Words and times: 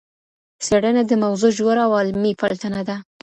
څېړنه 0.63 1.01
د 1.05 1.11
موضوع 1.23 1.51
ژوره 1.57 1.83
او 1.87 1.91
علمي 1.99 2.31
پلټنه 2.41 2.81
ده. 2.87 2.95